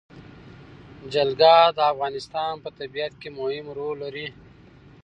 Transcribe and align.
جلګه 1.13 1.55
د 1.77 1.79
افغانستان 1.91 2.53
په 2.63 2.69
طبیعت 2.79 3.13
کې 3.21 3.29
مهم 3.39 3.65
رول 3.77 3.95
لري. 4.03 4.27